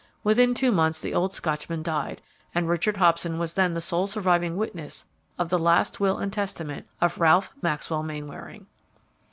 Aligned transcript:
Within 0.23 0.55
two 0.55 0.71
months 0.71 0.99
the 0.99 1.13
old 1.13 1.31
Scotchman 1.31 1.83
died, 1.83 2.21
and 2.55 2.67
Richard 2.67 2.97
Hobson 2.97 3.37
was 3.37 3.53
then 3.53 3.75
the 3.75 3.79
sole 3.81 4.07
surviving 4.07 4.57
witness 4.57 5.05
of 5.37 5.49
the 5.49 5.59
last 5.59 5.99
will 5.99 6.17
and 6.17 6.33
testament 6.33 6.87
of 6.99 7.19
Ralph 7.19 7.53
Maxwell 7.61 8.01
Mainwaring. 8.01 8.65